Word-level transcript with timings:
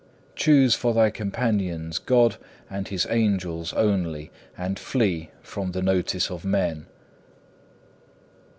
Choose 0.35 0.73
for 0.73 0.95
thy 0.95 1.11
companions 1.11 1.99
God 1.99 2.37
and 2.71 2.87
His 2.87 3.05
Angels 3.11 3.71
only, 3.73 4.31
and 4.57 4.79
flee 4.79 5.29
from 5.43 5.73
the 5.73 5.83
notice 5.83 6.31
of 6.31 6.43
men. 6.43 6.87